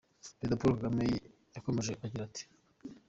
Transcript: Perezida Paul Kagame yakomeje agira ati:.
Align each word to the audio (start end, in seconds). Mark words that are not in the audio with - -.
Perezida 0.37 0.59
Paul 0.59 0.73
Kagame 0.77 1.05
yakomeje 1.55 1.91
agira 2.05 2.21
ati:. 2.29 2.43